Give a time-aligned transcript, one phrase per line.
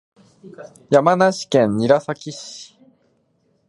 [0.89, 2.75] 山梨県韮崎市